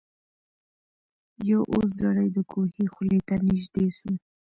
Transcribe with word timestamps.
یو 1.49 1.61
اوزګړی 1.73 2.27
د 2.31 2.37
کوهي 2.51 2.85
خولې 2.93 3.19
ته 3.27 3.35
نیژدې 3.47 3.87
سو 3.97 4.11